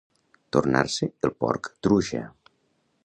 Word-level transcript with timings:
Tornar-se 0.55 1.09
el 1.29 1.33
porc 1.45 1.69
truja. 1.89 2.23